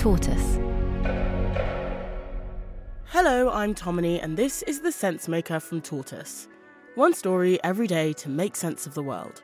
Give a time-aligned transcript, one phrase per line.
[0.00, 0.58] Tortoise.
[3.04, 6.48] Hello, I'm Tomini, and this is The Sensemaker from Tortoise.
[6.94, 9.42] One story every day to make sense of the world.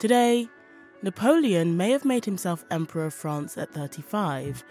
[0.00, 0.48] Today,
[1.02, 4.64] Napoleon may have made himself Emperor of France at 35,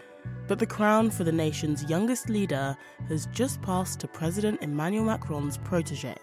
[0.45, 2.75] but the crown for the nation's youngest leader
[3.07, 6.17] has just passed to President Emmanuel Macron's protege.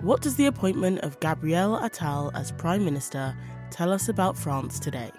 [0.00, 3.36] What does the appointment of Gabriel Attal as Prime Minister
[3.70, 5.10] tell us about France today?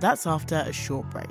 [0.00, 1.30] That's after a short break.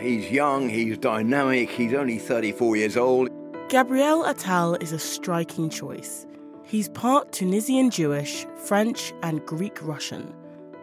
[0.00, 3.28] He's young, he's dynamic, he's only 34 years old.
[3.68, 6.26] Gabriel Attal is a striking choice.
[6.64, 10.34] He's part Tunisian Jewish, French, and Greek Russian.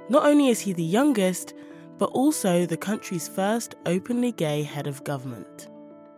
[0.09, 1.55] Not only is he the youngest,
[1.97, 5.67] but also the country's first openly gay head of government.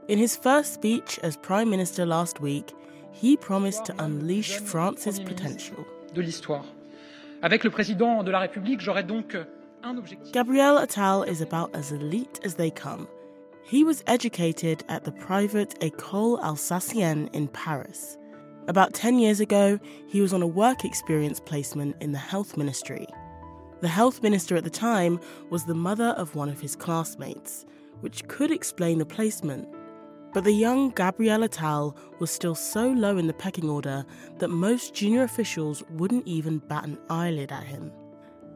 [0.10, 2.74] In his first speech as Prime Minister last week,
[3.14, 5.86] he promised to unleash France's potential.
[6.14, 6.66] de l'histoire.
[7.42, 9.59] Avec le président de la République, j'aurai donc un objectif.
[10.32, 13.08] Gabriel Attal is about as elite as they come.
[13.64, 18.18] He was educated at the private École Alsacienne in Paris.
[18.68, 23.08] About 10 years ago, he was on a work experience placement in the health ministry.
[23.80, 25.20] The health minister at the time
[25.50, 27.66] was the mother of one of his classmates,
[28.02, 29.68] which could explain the placement.
[30.34, 34.06] But the young Gabriel Attal was still so low in the pecking order
[34.40, 37.92] that most junior officials wouldn't even bat an eyelid at him.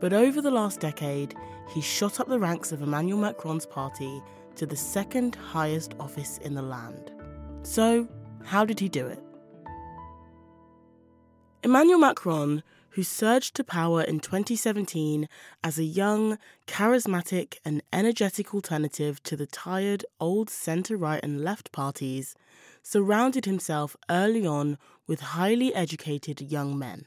[0.04, 1.34] But over the last decade,
[1.70, 4.22] he shot up the ranks of Emmanuel Macron's party
[4.58, 7.10] to the second highest office in the land.
[7.62, 8.10] So,
[8.44, 9.24] how did he do it?
[11.64, 15.30] Emmanuel Macron, who surged to power in 2017
[15.64, 16.38] as a young,
[16.68, 22.36] charismatic, and energetic alternative to the tired old centre right and left parties,
[22.82, 24.78] surrounded himself early on
[25.08, 27.06] with highly educated young men.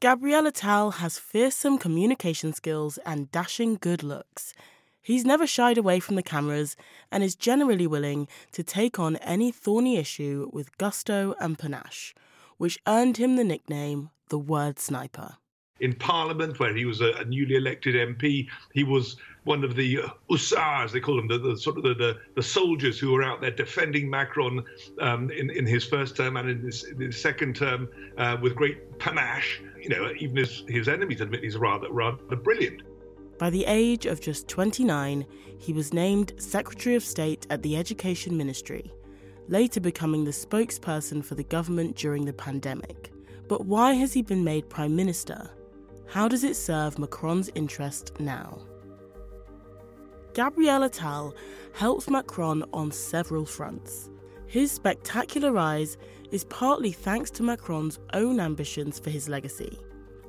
[0.00, 4.54] Gabriel Attal has fearsome communication skills and dashing good looks.
[5.02, 6.76] He's never shied away from the cameras
[7.10, 12.14] and is generally willing to take on any thorny issue with gusto and panache,
[12.58, 15.38] which earned him the nickname the Word Sniper.
[15.80, 18.48] In Parliament, where he was a, a newly elected MP.
[18.72, 22.18] He was one of the hussars, they call them, the, the sort of the, the,
[22.34, 24.62] the soldiers who were out there defending Macron
[25.00, 27.88] um, in, in his first term and in his, in his second term
[28.18, 29.62] uh, with great panache.
[29.80, 32.82] You know, even his, his enemies admit he's rather rather brilliant.
[33.38, 35.24] By the age of just 29,
[35.58, 38.92] he was named Secretary of State at the Education Ministry,
[39.46, 43.12] later becoming the spokesperson for the government during the pandemic.
[43.48, 45.50] But why has he been made Prime Minister?
[46.10, 48.58] How does it serve Macron's interest now?
[50.32, 51.34] Gabriel Attal
[51.74, 54.08] helps Macron on several fronts.
[54.46, 55.98] His spectacular rise
[56.30, 59.78] is partly thanks to Macron's own ambitions for his legacy.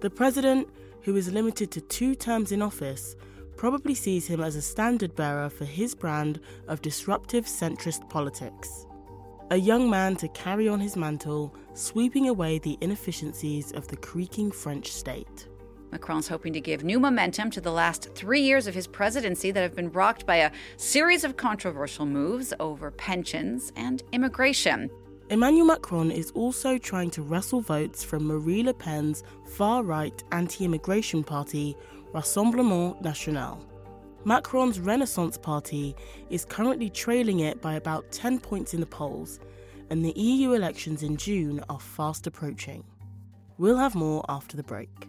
[0.02, 0.68] The president,
[1.04, 3.16] who is limited to two terms in office,
[3.56, 8.86] probably sees him as a standard bearer for his brand of disruptive centrist politics.
[9.52, 14.52] A young man to carry on his mantle, sweeping away the inefficiencies of the creaking
[14.52, 15.49] French state.
[15.92, 19.62] Macron's hoping to give new momentum to the last three years of his presidency that
[19.62, 24.90] have been rocked by a series of controversial moves over pensions and immigration.
[25.30, 30.66] Emmanuel Macron is also trying to wrestle votes from Marine Le Pen's far right anti
[30.66, 31.76] immigration party,
[32.14, 33.64] Rassemblement National.
[34.26, 35.96] Macron's Renaissance Party
[36.30, 39.40] is currently trailing it by about 10 points in the polls,
[39.90, 42.84] and the EU elections in June are fast approaching.
[43.58, 45.09] We'll have more after the break.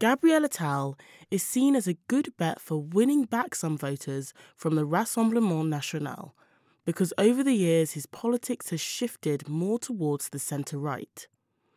[0.00, 0.98] Gabriel Attal
[1.30, 6.34] is seen as a good bet for winning back some voters from the Rassemblement National
[6.84, 11.28] because over the years his politics has shifted more towards the centre right.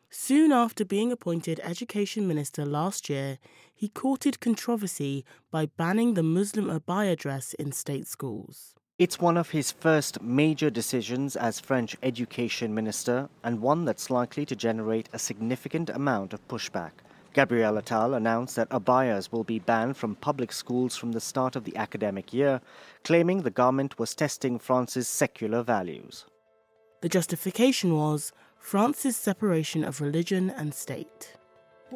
[0.10, 3.38] Soon after being appointed Education Minister last year,
[3.76, 8.74] he courted controversy by banning the Muslim abaya dress in state schools.
[8.98, 14.44] It's one of his first major decisions as French Education Minister and one that's likely
[14.48, 16.92] to generate a significant amount of pushback.
[17.38, 21.66] Gabriel Attal announced that abayas will be banned from public schools from the start of
[21.66, 22.62] the academic year,
[23.04, 26.26] claiming the government was testing France's secular values.
[27.02, 31.36] The justification was France's separation of religion and state.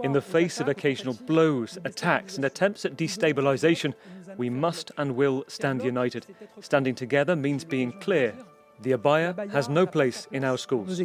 [0.04, 3.96] In the face of occasional blows, attacks, and attempts at destabilization,
[4.38, 6.28] we must and will stand united.
[6.60, 8.36] Standing together means being clear.
[8.82, 11.02] The abaya has no place in our schools.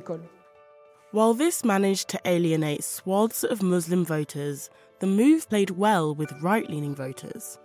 [1.13, 4.69] While this managed to alienate swaths of Muslim voters,
[4.99, 7.59] the move played well with right leaning voters.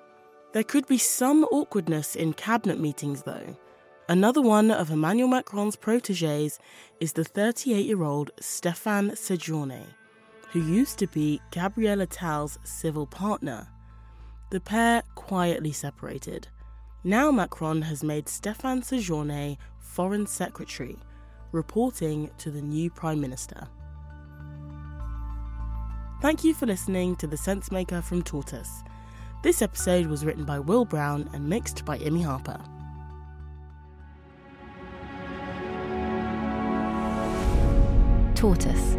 [0.53, 3.57] There could be some awkwardness in cabinet meetings, though.
[4.07, 6.59] Another one of Emmanuel Macron's proteges
[6.99, 9.85] is the 38 year old Stéphane Séjourné,
[10.51, 13.67] who used to be Gabriel Attal's civil partner.
[14.51, 16.47] The pair quietly separated.
[17.03, 20.97] Now Macron has made Stéphane Séjourné foreign secretary
[21.51, 23.67] reporting to the new Prime Minister.
[26.21, 28.83] Thank you for listening to The Sensemaker from Tortoise.
[29.43, 32.59] This episode was written by Will Brown and mixed by Emmy Harper.
[38.35, 38.97] Tortoise